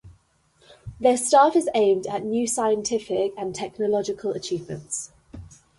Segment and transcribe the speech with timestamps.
[0.99, 5.11] Their staff is aimed at new scientific and technological achievements.